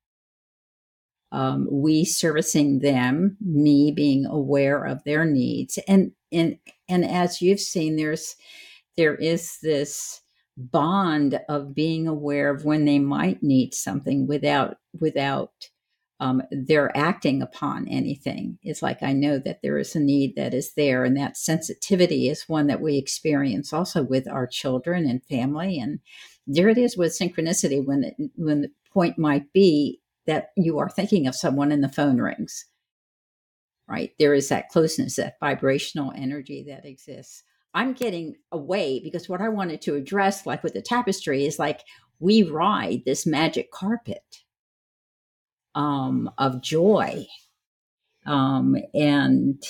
Um, 1.32 1.68
we 1.70 2.06
servicing 2.06 2.80
them, 2.80 3.38
me 3.42 3.92
being 3.92 4.26
aware 4.26 4.84
of 4.86 5.04
their 5.04 5.26
needs, 5.26 5.78
and 5.88 6.12
and 6.32 6.58
and 6.88 7.06
as 7.06 7.42
you've 7.42 7.60
seen, 7.60 7.98
there's 7.98 8.36
there 8.96 9.16
is 9.16 9.58
this 9.62 10.22
bond 10.58 11.40
of 11.48 11.76
being 11.76 12.08
aware 12.08 12.50
of 12.50 12.66
when 12.66 12.86
they 12.86 13.00
might 13.00 13.44
need 13.44 13.74
something 13.74 14.26
without 14.28 14.78
without 15.00 15.52
um, 16.20 16.42
they're 16.50 16.96
acting 16.98 17.42
upon 17.44 17.88
anything. 17.88 18.58
It's 18.64 18.82
like 18.82 19.04
I 19.04 19.14
know 19.14 19.38
that 19.38 19.60
there 19.62 19.78
is 19.78 19.96
a 19.96 20.00
need 20.00 20.36
that 20.36 20.54
is 20.54 20.74
there, 20.74 21.04
and 21.04 21.16
that 21.18 21.38
sensitivity 21.38 22.28
is 22.28 22.46
one 22.48 22.68
that 22.68 22.82
we 22.82 22.98
experience 22.98 23.72
also 23.72 24.02
with 24.04 24.28
our 24.28 24.48
children 24.48 25.08
and 25.08 25.24
family. 25.26 25.80
And 25.80 26.00
there 26.48 26.70
it 26.70 26.78
is 26.78 26.98
with 26.98 27.18
synchronicity 27.18 27.86
when 27.86 28.04
it, 28.04 28.16
when 28.36 28.62
the 28.62 28.72
point 28.92 29.20
might 29.20 29.54
be 29.54 30.00
that 30.28 30.50
you 30.56 30.78
are 30.78 30.90
thinking 30.90 31.28
of 31.28 31.36
someone 31.36 31.72
and 31.72 31.84
the 31.84 31.90
phone 31.90 32.18
rings. 32.18 32.66
Right 33.90 34.12
there 34.20 34.34
is 34.34 34.50
that 34.50 34.70
closeness, 34.70 35.16
that 35.16 35.40
vibrational 35.40 36.12
energy 36.16 36.66
that 36.68 36.86
exists. 36.86 37.44
I'm 37.74 37.94
getting 37.94 38.36
away 38.52 39.00
because 39.04 39.30
what 39.30 39.42
I 39.42 39.50
wanted 39.50 39.82
to 39.84 39.96
address, 39.96 40.46
like 40.46 40.64
with 40.64 40.74
the 40.74 40.82
tapestry, 40.82 41.46
is 41.46 41.60
like 41.60 41.82
we 42.20 42.44
ride 42.44 43.04
this 43.06 43.26
magic 43.26 43.72
carpet 43.72 44.24
um, 45.76 46.30
of 46.38 46.62
joy. 46.62 47.26
Um, 48.26 48.76
and 48.94 49.64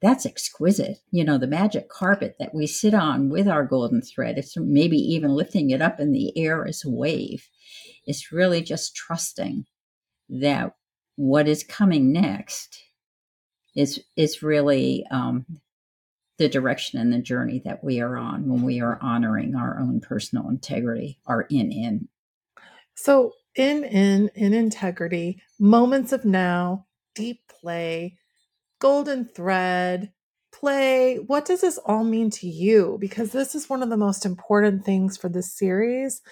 that's 0.00 0.26
exquisite. 0.26 0.98
You 1.10 1.24
know, 1.24 1.38
the 1.38 1.46
magic 1.46 1.88
carpet 1.88 2.36
that 2.40 2.54
we 2.54 2.66
sit 2.66 2.94
on 2.94 3.28
with 3.28 3.46
our 3.46 3.64
golden 3.64 4.02
thread, 4.02 4.36
it's 4.38 4.56
maybe 4.56 4.96
even 4.96 5.30
lifting 5.30 5.70
it 5.70 5.80
up 5.80 6.00
in 6.00 6.12
the 6.12 6.36
air 6.36 6.66
as 6.66 6.84
a 6.84 6.90
wave. 6.90 7.48
It's 8.04 8.32
really 8.32 8.62
just 8.62 8.94
trusting 8.94 9.66
that 10.28 10.74
what 11.16 11.48
is 11.48 11.62
coming 11.62 12.12
next 12.12 12.82
is 13.74 14.00
is 14.16 14.42
really 14.42 15.06
um, 15.10 15.46
the 16.38 16.48
direction 16.48 16.98
and 16.98 17.12
the 17.12 17.18
journey 17.18 17.62
that 17.64 17.84
we 17.84 18.00
are 18.00 18.16
on 18.16 18.48
when 18.48 18.62
we 18.62 18.80
are 18.80 18.98
honoring 19.00 19.54
our 19.54 19.78
own 19.78 20.00
personal 20.00 20.48
integrity, 20.48 21.18
our 21.26 21.42
in 21.42 21.70
in. 21.70 22.08
So 22.94 23.32
in 23.54 23.84
in 23.84 24.30
in 24.34 24.52
integrity, 24.52 25.42
moments 25.58 26.12
of 26.12 26.24
now, 26.24 26.86
deep 27.14 27.40
play, 27.48 28.18
golden 28.80 29.26
thread, 29.26 30.12
play. 30.52 31.16
What 31.16 31.44
does 31.44 31.60
this 31.60 31.78
all 31.78 32.04
mean 32.04 32.30
to 32.30 32.46
you? 32.46 32.98
Because 33.00 33.32
this 33.32 33.54
is 33.54 33.70
one 33.70 33.82
of 33.82 33.90
the 33.90 33.96
most 33.96 34.24
important 34.24 34.84
things 34.84 35.16
for 35.16 35.28
this 35.28 35.52
series 35.52 36.22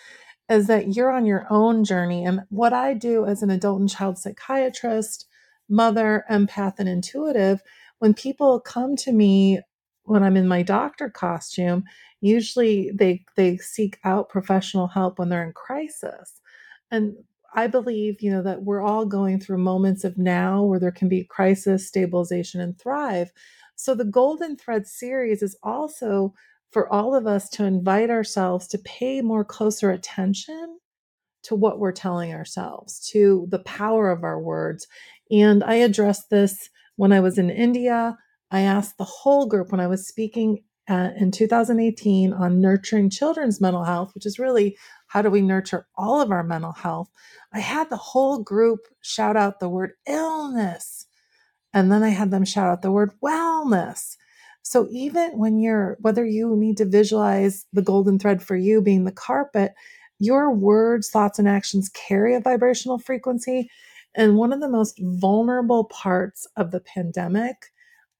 is 0.50 0.66
that 0.66 0.97
you're 0.97 1.12
on 1.12 1.25
your 1.25 1.47
own 1.49 1.85
journey. 1.85 2.25
And 2.25 2.40
what 2.50 2.73
I 2.73 2.92
do 2.92 3.25
as 3.25 3.42
an 3.42 3.50
adult 3.50 3.80
and 3.80 3.88
child 3.88 4.19
psychiatrist, 4.19 5.26
mother, 5.69 6.25
empath, 6.28 6.75
and 6.78 6.88
intuitive, 6.88 7.62
when 8.00 8.12
people 8.14 8.61
come 8.61 8.97
to 8.97 9.12
me 9.12 9.61
when 10.04 10.25
I'm 10.25 10.37
in 10.37 10.49
my 10.49 10.62
doctor 10.62 11.09
costume, 11.09 11.85
usually 12.21 12.90
they 12.92 13.25
they 13.37 13.59
seek 13.59 13.99
out 14.02 14.28
professional 14.28 14.88
help 14.88 15.19
when 15.19 15.28
they're 15.28 15.45
in 15.45 15.52
crisis. 15.52 16.40
And 16.90 17.14
I 17.54 17.69
believe, 17.69 18.21
you 18.21 18.30
know, 18.33 18.42
that 18.42 18.62
we're 18.62 18.83
all 18.83 19.07
going 19.07 19.38
through 19.38 19.59
moments 19.59 20.02
of 20.02 20.19
now 20.19 20.64
where 20.64 20.80
there 20.80 20.90
can 20.90 21.09
be 21.09 21.25
crisis, 21.25 21.87
stabilization, 21.87 22.61
and 22.61 22.76
thrive. 22.78 23.30
So 23.76 23.95
the 23.95 24.04
Golden 24.04 24.57
Thread 24.57 24.87
series 24.87 25.42
is 25.42 25.57
also 25.62 26.35
for 26.71 26.93
all 26.93 27.15
of 27.15 27.27
us 27.27 27.49
to 27.50 27.65
invite 27.65 28.11
ourselves 28.11 28.67
to 28.69 28.79
pay 28.79 29.21
more 29.21 29.45
closer 29.45 29.91
attention 29.91 30.79
to 31.43 31.55
what 31.55 31.79
we're 31.79 31.93
telling 31.93 32.35
ourselves, 32.35 33.00
to 33.11 33.47
the 33.50 33.61
power 33.61 34.11
of 34.11 34.25
our 34.25 34.41
words. 34.41 34.87
And 35.31 35.65
I 35.65 35.75
addressed 35.75 36.31
this 36.31 36.69
when 36.97 37.12
I 37.12 37.21
was 37.21 37.39
in 37.39 37.50
India. 37.50 38.17
I 38.50 38.61
asked 38.61 38.99
the 38.99 39.05
whole 39.05 39.47
group 39.47 39.71
when 39.71 39.81
I 39.81 39.87
was 39.87 40.07
speaking 40.07 40.62
uh, 40.89 41.11
in 41.17 41.31
2018 41.31 42.33
on 42.33 42.61
nurturing 42.61 43.11
children's 43.11 43.61
mental 43.61 43.85
health, 43.85 44.15
which 44.15 44.27
is 44.27 44.39
really 44.39 44.77
how 45.07 45.23
do 45.23 45.31
we 45.31 45.41
nurture 45.41 45.87
all 45.97 46.21
of 46.21 46.31
our 46.31 46.43
mental 46.43 46.73
health? 46.73 47.09
I 47.53 47.61
had 47.61 47.91
the 47.91 47.97
whole 47.97 48.43
group 48.43 48.81
shout 49.00 49.37
out 49.37 49.61
the 49.61 49.69
word 49.69 49.93
illness. 50.07 51.07
And 51.73 51.91
then 51.93 52.03
I 52.03 52.09
had 52.09 52.31
them 52.31 52.45
shout 52.45 52.69
out 52.69 52.83
the 52.83 52.91
word 52.91 53.12
wellness. 53.23 54.17
So 54.62 54.87
even 54.90 55.38
when 55.38 55.59
you're, 55.59 55.97
whether 56.00 56.25
you 56.25 56.55
need 56.57 56.76
to 56.79 56.85
visualize 56.85 57.67
the 57.73 57.83
golden 57.83 58.19
thread 58.19 58.43
for 58.43 58.57
you 58.57 58.81
being 58.83 59.05
the 59.05 59.12
carpet, 59.12 59.73
your 60.19 60.52
words, 60.52 61.09
thoughts, 61.09 61.38
and 61.38 61.49
actions 61.49 61.88
carry 61.88 62.35
a 62.35 62.40
vibrational 62.40 62.99
frequency. 62.99 63.71
And 64.14 64.37
one 64.37 64.52
of 64.52 64.61
the 64.61 64.69
most 64.69 64.99
vulnerable 65.00 65.85
parts 65.85 66.47
of 66.57 66.73
the 66.73 66.81
pandemic, 66.81 67.73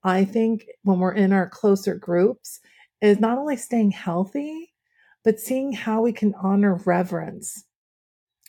I 0.03 0.25
think, 0.25 0.67
when 0.83 0.99
we're 0.99 1.13
in 1.13 1.33
our 1.33 1.49
closer 1.49 1.95
groups, 1.95 2.61
is 3.03 3.21
not 3.21 3.39
only 3.39 3.57
staying 3.57 3.91
healthy, 3.91 4.73
but 5.25 5.41
seeing 5.41 5.73
how 5.73 6.01
we 6.01 6.13
can 6.13 6.35
honor 6.43 6.81
reverence. 6.87 7.65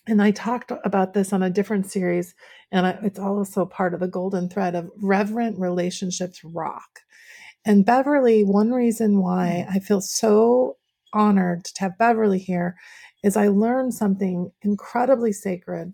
And 0.07 0.21
I 0.21 0.31
talked 0.31 0.71
about 0.83 1.13
this 1.13 1.31
on 1.33 1.43
a 1.43 1.49
different 1.49 1.89
series, 1.89 2.33
and 2.71 2.87
it's 3.03 3.19
also 3.19 3.65
part 3.65 3.93
of 3.93 3.99
the 3.99 4.07
golden 4.07 4.49
thread 4.49 4.75
of 4.75 4.89
reverent 5.01 5.59
relationships 5.59 6.43
rock. 6.43 7.01
And 7.65 7.85
Beverly, 7.85 8.43
one 8.43 8.71
reason 8.71 9.21
why 9.21 9.65
mm-hmm. 9.65 9.77
I 9.77 9.79
feel 9.79 10.01
so 10.01 10.77
honored 11.13 11.65
to 11.65 11.81
have 11.81 11.97
Beverly 11.97 12.39
here 12.39 12.75
is 13.23 13.37
I 13.37 13.49
learned 13.49 13.93
something 13.93 14.51
incredibly 14.61 15.31
sacred 15.31 15.93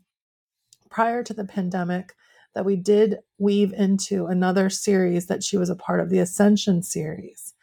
prior 0.89 1.23
to 1.23 1.33
the 1.33 1.45
pandemic 1.45 2.13
that 2.55 2.65
we 2.65 2.75
did 2.75 3.19
weave 3.37 3.73
into 3.73 4.25
another 4.27 4.69
series 4.69 5.27
that 5.27 5.43
she 5.43 5.57
was 5.57 5.69
a 5.69 5.75
part 5.75 5.99
of, 5.99 6.09
the 6.09 6.19
Ascension 6.19 6.81
series. 6.81 7.53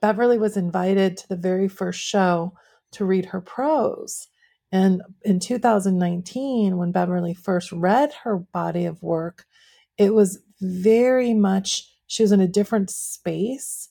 Beverly 0.00 0.38
was 0.38 0.56
invited 0.56 1.16
to 1.16 1.28
the 1.28 1.36
very 1.36 1.68
first 1.68 2.00
show 2.00 2.54
to 2.92 3.04
read 3.04 3.26
her 3.26 3.40
prose. 3.40 4.28
And 4.72 5.02
in 5.22 5.38
2019, 5.38 6.76
when 6.76 6.92
Beverly 6.92 7.34
first 7.34 7.70
read 7.72 8.12
her 8.24 8.38
body 8.38 8.84
of 8.84 9.02
work, 9.02 9.44
it 9.96 10.12
was 10.12 10.40
very 10.60 11.34
much, 11.34 11.88
she 12.06 12.22
was 12.22 12.32
in 12.32 12.40
a 12.40 12.48
different 12.48 12.90
space. 12.90 13.90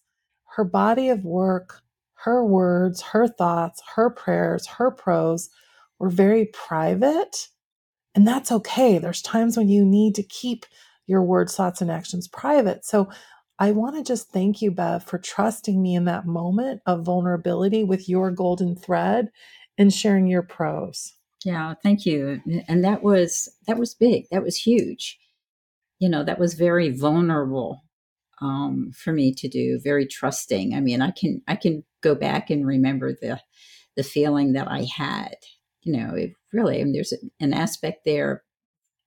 Her 0.56 0.64
body 0.64 1.10
of 1.10 1.26
work 1.26 1.84
her 2.26 2.44
words, 2.44 3.02
her 3.02 3.28
thoughts, 3.28 3.82
her 3.96 4.10
prayers, 4.10 4.66
her 4.66 4.90
prose 4.90 5.50
were 6.00 6.10
very 6.10 6.48
private. 6.48 7.50
And 8.16 8.28
that's 8.28 8.52
okay. 8.52 8.98
There's 8.98 9.22
times 9.22 9.56
when 9.56 9.70
you 9.70 9.86
need 9.86 10.16
to 10.16 10.24
keep 10.24 10.66
your 11.06 11.22
words, 11.22 11.56
thoughts, 11.56 11.82
and 11.82 11.92
actions 11.92 12.28
private. 12.28 12.84
So 12.84 13.10
I 13.60 13.72
want 13.72 13.96
to 13.96 14.04
just 14.04 14.32
thank 14.32 14.60
you, 14.60 14.72
Bev, 14.72 15.04
for 15.04 15.20
trusting 15.20 15.80
me 15.80 15.94
in 15.94 16.06
that 16.06 16.26
moment 16.26 16.82
of 16.88 17.06
vulnerability 17.06 17.84
with 17.84 18.10
your 18.10 18.32
golden 18.32 18.76
thread 18.76 19.30
and 19.78 19.94
sharing 19.94 20.26
your 20.26 20.42
prose. 20.42 21.14
Yeah, 21.44 21.76
thank 21.84 22.08
you. 22.08 22.42
And 22.68 22.84
that 22.84 23.04
was 23.04 23.56
that 23.68 23.78
was 23.78 23.94
big. 23.94 24.26
That 24.32 24.42
was 24.42 24.58
huge. 24.58 25.20
You 26.00 26.10
know, 26.10 26.24
that 26.24 26.40
was 26.40 26.56
very 26.56 26.90
vulnerable 26.90 27.85
um, 28.42 28.92
for 28.96 29.14
me 29.14 29.34
to 29.36 29.48
do. 29.48 29.80
Very 29.84 30.06
trusting. 30.06 30.74
I 30.74 30.80
mean, 30.80 31.02
I 31.02 31.12
can 31.12 31.42
I 31.48 31.56
can 31.56 31.84
go 32.02 32.16
back 32.16 32.50
and 32.50 32.66
remember 32.66 33.14
the 33.14 33.40
the 33.96 34.04
feeling 34.04 34.54
that 34.54 34.70
I 34.70 34.84
had. 34.84 35.36
You 35.84 35.98
know, 35.98 36.16
it 36.16 36.32
really. 36.52 36.80
I 36.80 36.84
mean, 36.84 36.94
there's 36.94 37.14
an 37.40 37.54
aspect 37.54 38.02
there 38.06 38.44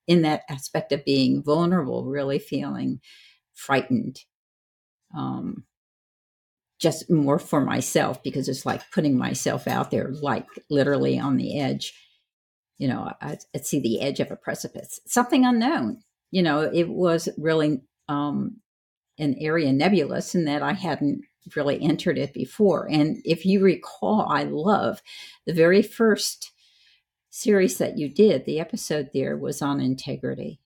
in 0.06 0.22
that 0.22 0.42
aspect 0.48 0.92
of 0.92 1.04
being 1.04 1.42
vulnerable, 1.42 2.06
really 2.06 2.38
feeling 2.38 3.00
frightened. 3.54 4.20
Um, 5.16 5.64
just 6.78 7.10
more 7.10 7.40
for 7.40 7.60
myself 7.60 8.22
because 8.22 8.48
it's 8.48 8.64
like 8.64 8.88
putting 8.92 9.18
myself 9.18 9.66
out 9.66 9.90
there, 9.90 10.12
like 10.22 10.46
literally 10.70 11.18
on 11.18 11.36
the 11.36 11.58
edge 11.60 11.92
you 12.78 12.86
know, 12.86 13.12
I, 13.20 13.38
would 13.52 13.66
see 13.66 13.80
the 13.80 14.00
edge 14.00 14.20
of 14.20 14.30
a 14.30 14.36
precipice, 14.36 15.00
something 15.06 15.44
unknown. 15.44 15.98
You 16.30 16.42
know, 16.42 16.60
it 16.60 16.88
was 16.88 17.28
really 17.36 17.82
um, 18.08 18.58
an 19.18 19.34
area 19.38 19.72
nebulous 19.72 20.34
and 20.34 20.46
that 20.46 20.62
I 20.62 20.72
hadn't 20.72 21.22
really 21.56 21.80
entered 21.82 22.18
it 22.18 22.32
before. 22.34 22.88
And 22.90 23.20
if 23.24 23.44
you 23.46 23.62
recall, 23.62 24.26
I 24.28 24.44
love 24.44 25.02
the 25.46 25.52
very 25.52 25.82
first 25.82 26.52
series 27.30 27.78
that 27.78 27.98
you 27.98 28.08
did, 28.08 28.44
the 28.44 28.60
episode 28.60 29.10
there 29.12 29.36
was 29.36 29.62
on 29.62 29.80
integrity. 29.80 30.60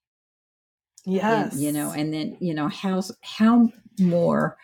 Yes. 1.05 1.53
And, 1.53 1.63
you 1.63 1.73
know, 1.73 1.91
and 1.91 2.13
then, 2.13 2.37
you 2.41 2.55
know, 2.55 2.69
how, 2.69 3.03
how 3.23 3.71
more 3.99 4.57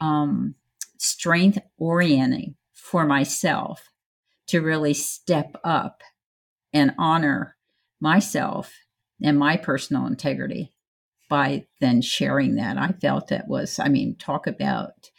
um, 0.00 0.54
strength 0.98 1.58
orienting 1.78 2.56
for 2.74 3.06
myself 3.06 3.90
to 4.48 4.60
really 4.60 4.94
step 4.94 5.56
up 5.64 6.02
and 6.72 6.94
honor 6.98 7.56
myself 8.00 8.72
and 9.22 9.38
my 9.38 9.56
personal 9.56 10.06
integrity 10.06 10.72
by 11.28 11.66
then 11.80 12.02
sharing 12.02 12.56
that. 12.56 12.78
I 12.78 12.92
felt 12.92 13.28
that 13.28 13.48
was, 13.48 13.78
I 13.78 13.88
mean, 13.88 14.16
talk 14.16 14.46
about 14.46 15.10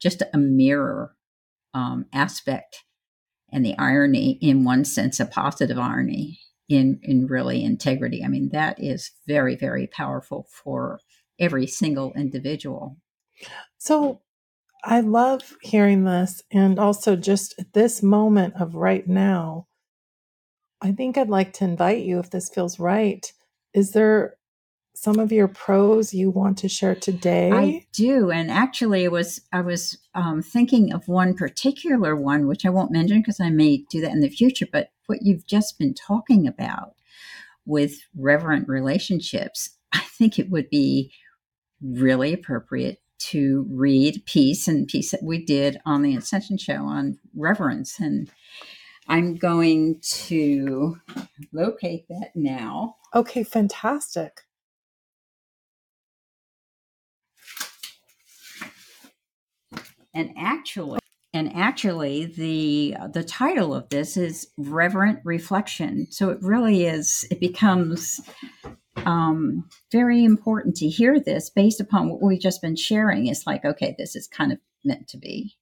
just 0.00 0.22
a 0.32 0.38
mirror 0.38 1.14
um, 1.74 2.06
aspect 2.12 2.84
and 3.52 3.64
the 3.64 3.76
irony 3.78 4.38
in 4.40 4.64
one 4.64 4.84
sense, 4.84 5.20
a 5.20 5.26
positive 5.26 5.78
irony 5.78 6.40
in, 6.68 6.98
in 7.02 7.26
really 7.26 7.62
integrity. 7.62 8.24
I 8.24 8.28
mean, 8.28 8.50
that 8.52 8.82
is 8.82 9.10
very, 9.26 9.56
very 9.56 9.86
powerful 9.86 10.46
for 10.50 11.00
every 11.38 11.66
single 11.66 12.12
individual. 12.14 12.96
So 13.78 14.22
I 14.84 15.00
love 15.00 15.56
hearing 15.62 16.04
this. 16.04 16.42
And 16.50 16.78
also, 16.78 17.14
just 17.14 17.54
at 17.58 17.72
this 17.72 18.02
moment 18.02 18.54
of 18.60 18.74
right 18.74 19.06
now, 19.06 19.66
I 20.80 20.92
think 20.92 21.16
I'd 21.16 21.28
like 21.28 21.52
to 21.54 21.64
invite 21.64 22.04
you, 22.04 22.18
if 22.18 22.30
this 22.30 22.48
feels 22.48 22.80
right. 22.80 23.32
Is 23.74 23.92
there 23.92 24.34
some 25.02 25.18
of 25.18 25.32
your 25.32 25.48
prose 25.48 26.14
you 26.14 26.30
want 26.30 26.56
to 26.58 26.68
share 26.68 26.94
today? 26.94 27.50
I 27.50 27.86
do, 27.92 28.30
and 28.30 28.52
actually, 28.52 29.02
it 29.02 29.10
was 29.10 29.40
I 29.52 29.60
was 29.60 29.98
um, 30.14 30.42
thinking 30.42 30.92
of 30.92 31.08
one 31.08 31.34
particular 31.34 32.14
one, 32.14 32.46
which 32.46 32.64
I 32.64 32.70
won't 32.70 32.92
mention 32.92 33.18
because 33.20 33.40
I 33.40 33.50
may 33.50 33.78
do 33.90 34.00
that 34.00 34.12
in 34.12 34.20
the 34.20 34.28
future. 34.28 34.66
But 34.70 34.92
what 35.06 35.22
you've 35.22 35.44
just 35.44 35.76
been 35.76 35.92
talking 35.92 36.46
about 36.46 36.94
with 37.66 38.06
reverent 38.16 38.68
relationships, 38.68 39.70
I 39.92 39.98
think 39.98 40.38
it 40.38 40.50
would 40.50 40.70
be 40.70 41.12
really 41.82 42.32
appropriate 42.32 43.00
to 43.30 43.66
read 43.68 44.22
piece 44.24 44.68
and 44.68 44.86
piece 44.86 45.10
that 45.10 45.24
we 45.24 45.44
did 45.44 45.80
on 45.84 46.02
the 46.02 46.14
Ascension 46.14 46.58
Show 46.58 46.84
on 46.84 47.18
reverence 47.34 47.98
and 47.98 48.30
I'm 49.08 49.34
going 49.34 50.00
to 50.28 50.96
locate 51.52 52.06
that 52.08 52.30
now. 52.36 52.96
Okay, 53.14 53.42
fantastic. 53.42 54.42
And 60.14 60.32
actually, 60.36 61.00
and 61.32 61.54
actually 61.56 62.26
the 62.26 62.96
the 63.12 63.24
title 63.24 63.74
of 63.74 63.88
this 63.88 64.16
is 64.16 64.48
reverent 64.56 65.20
reflection. 65.24 66.06
So 66.10 66.30
it 66.30 66.38
really 66.42 66.84
is 66.84 67.26
it 67.30 67.40
becomes 67.40 68.20
um, 69.06 69.68
very 69.90 70.24
important 70.24 70.76
to 70.76 70.88
hear 70.88 71.18
this 71.18 71.50
based 71.50 71.80
upon 71.80 72.10
what 72.10 72.22
we've 72.22 72.40
just 72.40 72.60
been 72.60 72.76
sharing. 72.76 73.26
It's 73.26 73.46
like 73.46 73.64
okay 73.64 73.94
this 73.98 74.14
is 74.14 74.26
kind 74.28 74.52
of 74.52 74.58
meant 74.84 75.08
to 75.08 75.16
be. 75.16 75.56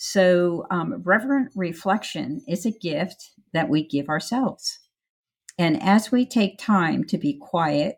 So, 0.00 0.64
um, 0.70 1.02
reverent 1.04 1.50
reflection 1.56 2.42
is 2.46 2.64
a 2.64 2.70
gift 2.70 3.30
that 3.52 3.68
we 3.68 3.82
give 3.82 4.08
ourselves. 4.08 4.78
And 5.58 5.82
as 5.82 6.12
we 6.12 6.24
take 6.24 6.56
time 6.56 7.02
to 7.06 7.18
be 7.18 7.34
quiet 7.34 7.96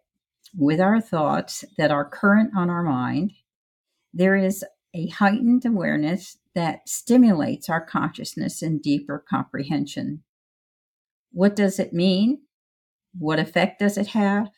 with 0.56 0.80
our 0.80 0.98
thoughts 0.98 1.62
that 1.76 1.90
are 1.90 2.08
current 2.08 2.52
on 2.56 2.70
our 2.70 2.82
mind, 2.82 3.32
there 4.14 4.34
is 4.34 4.64
a 4.94 5.08
heightened 5.08 5.64
awareness 5.64 6.38
that 6.54 6.88
stimulates 6.88 7.68
our 7.68 7.84
consciousness 7.84 8.62
and 8.62 8.82
deeper 8.82 9.24
comprehension. 9.28 10.22
What 11.32 11.54
does 11.54 11.78
it 11.78 11.92
mean? 11.92 12.42
What 13.16 13.38
effect 13.38 13.78
does 13.78 13.96
it 13.96 14.08
have? 14.08 14.50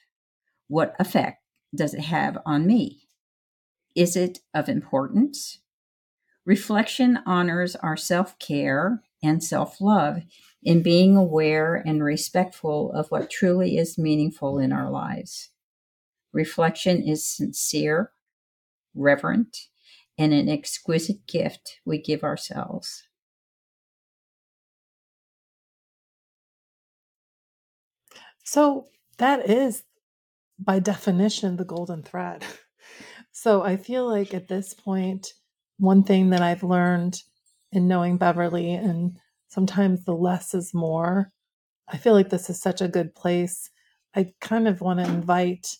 What 0.68 0.94
effect 0.98 1.42
does 1.74 1.94
it 1.94 2.02
have 2.02 2.38
on 2.46 2.66
me? 2.66 3.08
Is 3.94 4.16
it 4.16 4.40
of 4.54 4.68
importance? 4.68 5.58
Reflection 6.44 7.18
honors 7.26 7.76
our 7.76 7.96
self 7.96 8.38
care 8.38 9.02
and 9.22 9.44
self 9.44 9.80
love 9.80 10.22
in 10.62 10.82
being 10.82 11.16
aware 11.16 11.74
and 11.74 12.02
respectful 12.02 12.92
of 12.92 13.10
what 13.10 13.30
truly 13.30 13.76
is 13.76 13.98
meaningful 13.98 14.58
in 14.58 14.72
our 14.72 14.90
lives. 14.90 15.50
Reflection 16.32 17.02
is 17.02 17.26
sincere, 17.28 18.12
reverent, 18.94 19.68
and 20.22 20.32
an 20.32 20.48
exquisite 20.48 21.26
gift 21.26 21.80
we 21.84 21.98
give 21.98 22.22
ourselves. 22.22 23.04
So, 28.44 28.86
that 29.18 29.48
is 29.48 29.82
by 30.58 30.78
definition 30.80 31.56
the 31.56 31.64
golden 31.64 32.02
thread. 32.02 32.44
So, 33.32 33.62
I 33.62 33.76
feel 33.76 34.06
like 34.08 34.34
at 34.34 34.48
this 34.48 34.74
point, 34.74 35.34
one 35.78 36.04
thing 36.04 36.30
that 36.30 36.42
I've 36.42 36.62
learned 36.64 37.22
in 37.72 37.88
knowing 37.88 38.18
Beverly, 38.18 38.72
and 38.74 39.18
sometimes 39.48 40.04
the 40.04 40.14
less 40.14 40.54
is 40.54 40.74
more. 40.74 41.32
I 41.88 41.98
feel 41.98 42.14
like 42.14 42.30
this 42.30 42.50
is 42.50 42.60
such 42.60 42.80
a 42.80 42.88
good 42.88 43.14
place. 43.14 43.70
I 44.14 44.32
kind 44.40 44.68
of 44.68 44.80
want 44.82 45.00
to 45.00 45.06
invite 45.06 45.76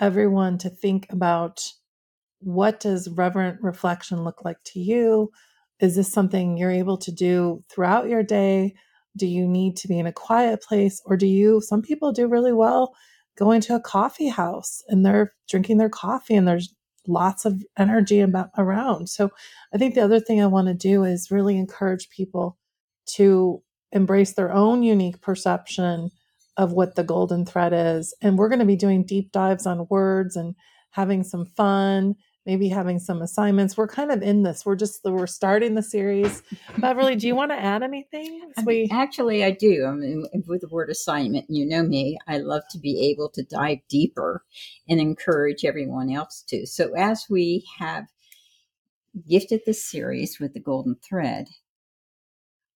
everyone 0.00 0.58
to 0.58 0.70
think 0.70 1.06
about 1.12 1.72
what 2.40 2.80
does 2.80 3.08
reverent 3.08 3.60
reflection 3.62 4.24
look 4.24 4.44
like 4.44 4.58
to 4.64 4.80
you? 4.80 5.30
Is 5.80 5.96
this 5.96 6.10
something 6.10 6.56
you're 6.56 6.70
able 6.70 6.96
to 6.98 7.12
do 7.12 7.62
throughout 7.68 8.08
your 8.08 8.22
day? 8.22 8.74
Do 9.16 9.26
you 9.26 9.46
need 9.46 9.76
to 9.78 9.88
be 9.88 9.98
in 9.98 10.06
a 10.06 10.12
quiet 10.12 10.62
place? 10.62 11.00
Or 11.04 11.16
do 11.16 11.26
you, 11.26 11.60
some 11.60 11.82
people 11.82 12.12
do 12.12 12.28
really 12.28 12.52
well 12.52 12.94
going 13.36 13.60
to 13.60 13.74
a 13.74 13.80
coffee 13.80 14.28
house 14.28 14.82
and 14.88 15.04
they're 15.04 15.34
drinking 15.48 15.76
their 15.76 15.90
coffee 15.90 16.34
and 16.34 16.48
there's 16.48 16.74
lots 17.06 17.44
of 17.44 17.62
energy 17.78 18.20
about 18.20 18.50
around. 18.58 19.08
So 19.08 19.30
I 19.72 19.78
think 19.78 19.94
the 19.94 20.02
other 20.02 20.20
thing 20.20 20.40
I 20.40 20.46
want 20.46 20.68
to 20.68 20.74
do 20.74 21.04
is 21.04 21.30
really 21.30 21.56
encourage 21.56 22.08
people 22.10 22.58
to 23.14 23.62
embrace 23.92 24.32
their 24.32 24.52
own 24.52 24.82
unique 24.82 25.20
perception 25.20 26.10
of 26.56 26.72
what 26.72 26.96
the 26.96 27.04
golden 27.04 27.44
thread 27.44 27.72
is. 27.72 28.14
And 28.22 28.38
we're 28.38 28.48
going 28.48 28.60
to 28.60 28.64
be 28.64 28.76
doing 28.76 29.04
deep 29.04 29.30
dives 29.32 29.66
on 29.66 29.86
words 29.90 30.36
and 30.36 30.54
having 30.96 31.22
some 31.22 31.44
fun, 31.44 32.14
maybe 32.46 32.70
having 32.70 32.98
some 32.98 33.20
assignments. 33.20 33.76
We're 33.76 33.86
kind 33.86 34.10
of 34.10 34.22
in 34.22 34.44
this. 34.44 34.64
We're 34.64 34.76
just 34.76 35.00
we're 35.04 35.26
starting 35.26 35.74
the 35.74 35.82
series. 35.82 36.42
Beverly, 36.78 37.16
do 37.16 37.26
you 37.26 37.36
want 37.40 37.50
to 37.50 37.58
add 37.58 37.82
anything? 37.82 38.50
We 38.64 38.88
actually 38.90 39.44
I 39.44 39.50
do. 39.50 39.84
I 39.86 39.92
mean, 39.92 40.24
with 40.46 40.62
the 40.62 40.68
word 40.68 40.88
assignment, 40.88 41.44
you 41.50 41.66
know 41.66 41.82
me. 41.82 42.16
I 42.26 42.38
love 42.38 42.62
to 42.70 42.78
be 42.78 43.10
able 43.10 43.28
to 43.34 43.44
dive 43.44 43.78
deeper 43.90 44.42
and 44.88 44.98
encourage 44.98 45.66
everyone 45.66 46.10
else 46.10 46.42
to. 46.48 46.66
So 46.66 46.94
as 46.96 47.26
we 47.28 47.66
have 47.78 48.06
gifted 49.28 49.60
this 49.66 49.84
series 49.84 50.40
with 50.40 50.54
the 50.54 50.60
golden 50.60 50.96
thread, 51.06 51.48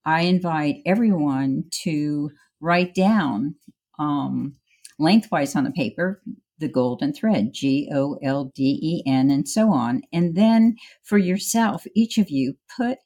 I 0.05 0.23
invite 0.23 0.83
everyone 0.85 1.65
to 1.85 2.33
write 2.61 2.95
down 2.95 3.55
um, 3.99 4.57
lengthwise 4.99 5.57
on 5.57 5.65
the 5.65 5.71
paper 5.71 6.21
the 6.61 6.69
golden 6.69 7.13
thread, 7.13 7.53
G 7.53 7.91
O 7.93 8.19
L 8.23 8.53
D 8.55 8.79
E 8.83 9.11
N, 9.11 9.31
and 9.31 9.49
so 9.49 9.73
on. 9.73 10.03
And 10.13 10.37
then 10.37 10.77
for 11.03 11.19
yourself, 11.19 11.87
each 11.95 12.19
of 12.19 12.31
you 12.31 12.55
put 12.77 12.99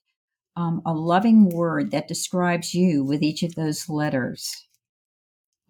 um, 0.57 0.83
a 0.87 0.93
loving 0.93 1.49
word 1.49 1.91
that 1.91 2.09
describes 2.09 2.75
you 2.75 3.05
with 3.05 3.23
each 3.23 3.43
of 3.43 3.55
those 3.55 3.89
letters. 3.89 4.51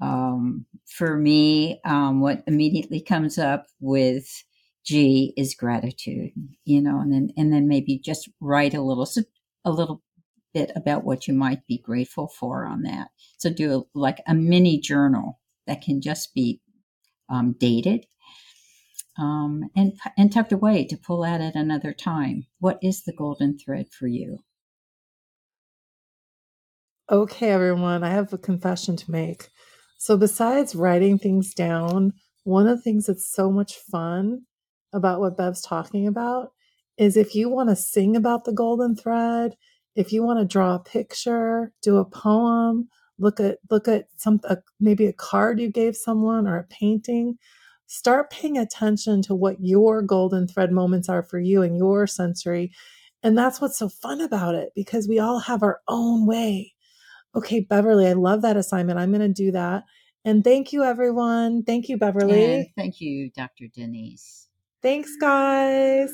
Um, 0.00 0.66
for 0.86 1.16
me, 1.16 1.80
um, 1.84 2.20
what 2.20 2.42
immediately 2.46 3.00
comes 3.00 3.38
up 3.38 3.66
with 3.80 4.26
G 4.84 5.32
is 5.36 5.54
gratitude, 5.54 6.32
you 6.64 6.82
know, 6.82 7.00
and 7.00 7.12
then 7.12 7.30
and 7.36 7.52
then 7.52 7.68
maybe 7.68 7.98
just 7.98 8.28
write 8.40 8.74
a 8.74 8.82
little 8.82 9.08
a 9.64 9.70
little 9.70 10.02
bit 10.52 10.70
about 10.76 11.04
what 11.04 11.26
you 11.26 11.34
might 11.34 11.66
be 11.66 11.78
grateful 11.78 12.28
for 12.28 12.66
on 12.66 12.82
that. 12.82 13.08
So 13.38 13.50
do 13.50 13.78
a, 13.94 13.98
like 13.98 14.22
a 14.26 14.34
mini 14.34 14.78
journal 14.78 15.40
that 15.66 15.82
can 15.82 16.00
just 16.00 16.34
be 16.34 16.60
um, 17.28 17.54
dated 17.58 18.06
um, 19.18 19.70
and 19.76 19.92
and 20.16 20.32
tucked 20.32 20.52
away 20.52 20.84
to 20.86 20.96
pull 20.96 21.24
at 21.24 21.40
it 21.40 21.54
another 21.54 21.92
time. 21.92 22.46
What 22.58 22.78
is 22.82 23.02
the 23.02 23.12
golden 23.12 23.58
thread 23.58 23.88
for 23.92 24.06
you? 24.06 24.40
Okay, 27.10 27.50
everyone, 27.50 28.02
I 28.02 28.10
have 28.10 28.32
a 28.32 28.38
confession 28.38 28.96
to 28.96 29.10
make. 29.10 29.48
So, 29.98 30.16
besides 30.16 30.74
writing 30.74 31.18
things 31.18 31.54
down, 31.54 32.14
one 32.44 32.66
of 32.66 32.78
the 32.78 32.82
things 32.82 33.06
that's 33.06 33.30
so 33.30 33.50
much 33.50 33.76
fun 33.76 34.42
about 34.92 35.20
what 35.20 35.36
Bev's 35.36 35.60
talking 35.60 36.06
about 36.06 36.52
is 36.96 37.16
if 37.16 37.34
you 37.34 37.48
want 37.48 37.68
to 37.68 37.76
sing 37.76 38.16
about 38.16 38.44
the 38.44 38.52
golden 38.52 38.96
thread, 38.96 39.54
if 39.96 40.12
you 40.12 40.22
want 40.22 40.40
to 40.40 40.44
draw 40.44 40.74
a 40.74 40.80
picture, 40.80 41.72
do 41.82 41.98
a 41.98 42.04
poem, 42.04 42.88
look 43.18 43.40
at 43.40 43.58
look 43.70 43.88
at 43.88 44.08
some 44.16 44.40
uh, 44.48 44.56
maybe 44.80 45.06
a 45.06 45.12
card 45.12 45.60
you 45.60 45.70
gave 45.70 45.96
someone 45.96 46.46
or 46.46 46.58
a 46.58 46.64
painting, 46.64 47.38
start 47.86 48.30
paying 48.30 48.58
attention 48.58 49.22
to 49.22 49.34
what 49.34 49.60
your 49.60 50.02
golden 50.02 50.48
thread 50.48 50.72
moments 50.72 51.08
are 51.08 51.22
for 51.22 51.38
you 51.38 51.62
and 51.62 51.76
your 51.76 52.06
sensory. 52.06 52.72
And 53.22 53.38
that's 53.38 53.60
what's 53.60 53.78
so 53.78 53.88
fun 53.88 54.20
about 54.20 54.54
it 54.54 54.70
because 54.74 55.08
we 55.08 55.18
all 55.18 55.38
have 55.38 55.62
our 55.62 55.80
own 55.88 56.26
way 56.26 56.74
Okay, 57.36 57.60
Beverly, 57.60 58.06
I 58.06 58.12
love 58.12 58.42
that 58.42 58.56
assignment. 58.56 58.98
I'm 58.98 59.10
going 59.10 59.20
to 59.20 59.28
do 59.28 59.50
that. 59.52 59.84
And 60.24 60.44
thank 60.44 60.72
you, 60.72 60.84
everyone. 60.84 61.64
Thank 61.64 61.88
you, 61.88 61.98
Beverly. 61.98 62.54
And 62.54 62.66
thank 62.76 63.00
you, 63.00 63.30
Dr. 63.30 63.66
Denise. 63.66 64.48
Thanks, 64.82 65.16
guys. 65.16 66.12